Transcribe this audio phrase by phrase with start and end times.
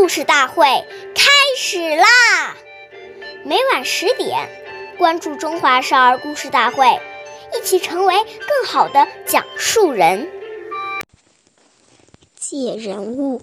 [0.00, 0.64] 故事大会
[1.14, 2.56] 开始啦！
[3.44, 4.48] 每晚十点，
[4.96, 6.86] 关注《中华少儿故事大会》，
[7.54, 10.26] 一起成为更好的讲述人。
[12.34, 13.42] 借人物，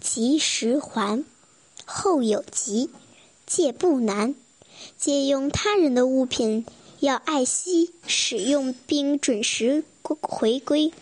[0.00, 1.24] 及时还，
[1.84, 2.90] 后有急，
[3.46, 4.34] 借不难。
[4.98, 6.66] 借用他人的物品，
[6.98, 10.92] 要爱惜使用，并准时回归。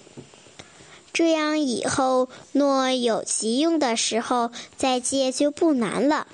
[1.13, 6.27] 这样以后若有急用的时候再借就不难了。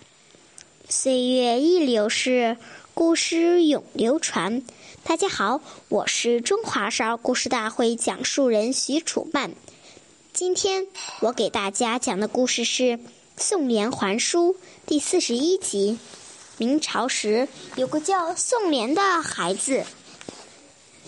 [0.89, 2.57] 岁月易流逝，
[2.95, 4.63] 故事永流传。
[5.03, 9.51] 大家好，我是中华少儿故事大会讲述人许楚曼。
[10.33, 10.87] 今天
[11.23, 12.83] 我给大家讲的故事是
[13.37, 14.55] 《宋濂还书》
[14.87, 15.99] 第四十一集。
[16.57, 19.85] 明朝时有个叫宋濂的孩子，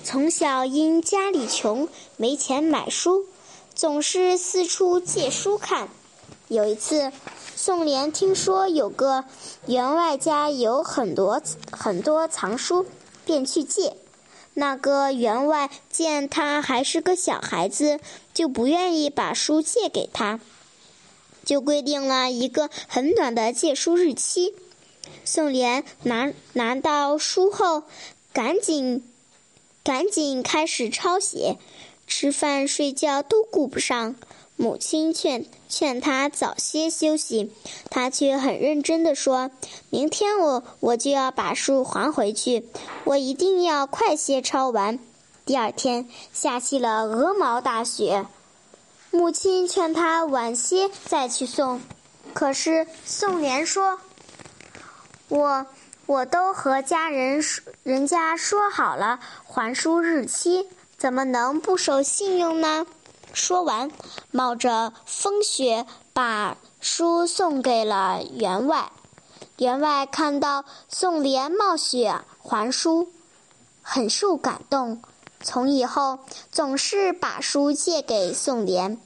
[0.02, 3.26] 从小因家里穷，没钱买书。
[3.80, 5.88] 总是四处借书看。
[6.48, 7.10] 有一次，
[7.56, 9.24] 宋濂听说有个
[9.64, 11.40] 员外家有很多
[11.72, 12.84] 很多藏书，
[13.24, 13.96] 便去借。
[14.52, 18.00] 那个员外见他还是个小孩子，
[18.34, 20.40] 就不愿意把书借给他，
[21.42, 24.54] 就规定了一个很短的借书日期。
[25.24, 27.84] 宋濂拿拿到书后，
[28.34, 29.02] 赶紧
[29.82, 31.56] 赶紧开始抄写。
[32.10, 34.16] 吃饭睡觉都顾不上，
[34.56, 37.52] 母亲劝劝他早些休息，
[37.88, 39.52] 他却很认真地说
[39.90, 42.66] ：“明天我我就要把书还回去，
[43.04, 44.98] 我一定要快些抄完。”
[45.46, 48.26] 第二天下起了鹅毛大雪，
[49.12, 51.80] 母亲劝他晚些再去送，
[52.34, 54.00] 可是宋濂说
[55.30, 55.66] ：“我
[56.06, 60.68] 我都和家人说，人家说好了还书日期。”
[61.00, 62.86] 怎么能不守信用呢？
[63.32, 63.90] 说完，
[64.30, 68.92] 冒着风雪把书送给了员外。
[69.56, 73.08] 员外看到宋濂冒雪还书，
[73.80, 75.00] 很受感动，
[75.42, 76.18] 从以后
[76.52, 78.98] 总是把书借给宋濂。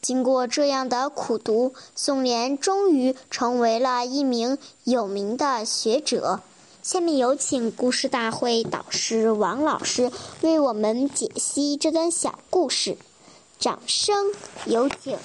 [0.00, 6.40] 经过这样的苦读，宋濂终于成为了一名有名的学者。
[6.88, 10.10] 下面有请故事大会导师王老师
[10.40, 12.96] 为我们解析这段小故事，
[13.58, 14.16] 掌声
[14.64, 15.18] 有请。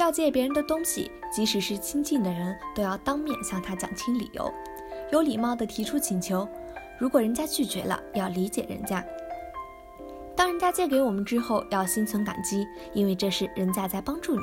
[0.00, 4.52] 要借别人的东西，即使是亲近的人，都要当面向他讲清理由，
[5.12, 6.48] 有礼貌的提出请求。
[6.98, 9.06] 如果人家拒绝了，要理解人家。
[10.34, 14.42] 当人家借给我们之后，要心存感激，因为这是人家在帮助你。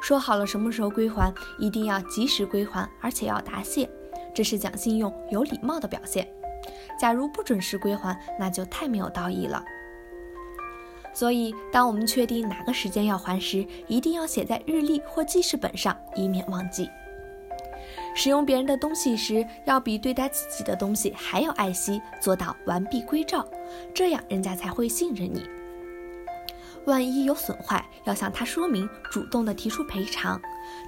[0.00, 3.88] 说好了什么时候归还，一定要及时归还，而且要答谢，
[4.34, 6.28] 这是讲信用、有礼貌的表现。
[6.98, 9.64] 假如不准时归还，那就太没有道义了。
[11.14, 16.88] 所以，当我们确定哪个时间要还时，一定要写在日历或记事本上，以免忘记。
[18.14, 23.46] 使用别人的东西时，要比对待自己的东西还要爱惜，做到完璧归赵，
[23.94, 25.42] 这样人家才会信任你。
[26.84, 30.40] 万一有损坏，要向他说明，主动的提出赔偿。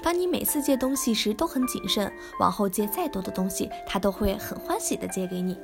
[0.02, 5.56] 当你每次借东西时都很谨慎，往后借再多的东西，他都会很欢喜的借给你。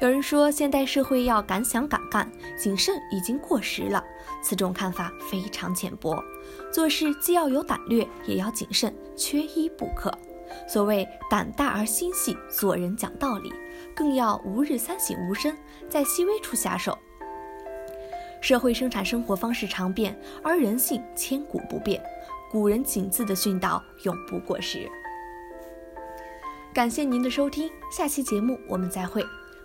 [0.00, 4.02] 有人说，现代社会要敢想敢干，谨慎已经过时了。
[4.42, 6.24] 此种看法非常浅薄。
[6.72, 10.10] 做事既要有胆略，也要谨慎，缺一不可。
[10.66, 13.52] 所谓胆大而心细，做人讲道理，
[13.94, 15.54] 更要吾日三省吾身，
[15.86, 16.96] 在细微处下手。
[18.40, 22.02] 社会生产生活方式常变，而人性千古不变。
[22.50, 24.90] 古人谨字的训导永不过时。
[26.72, 29.22] 感谢您的收听，下期节目我们再会。